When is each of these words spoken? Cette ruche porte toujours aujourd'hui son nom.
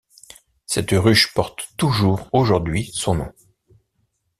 Cette 0.65 0.89
ruche 0.93 1.31
porte 1.35 1.69
toujours 1.77 2.27
aujourd'hui 2.33 2.89
son 2.91 3.13
nom. 3.13 3.31